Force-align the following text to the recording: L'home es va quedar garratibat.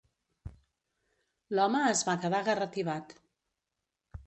L'home 1.59 1.83
es 1.91 2.03
va 2.09 2.17
quedar 2.25 2.41
garratibat. 2.51 3.17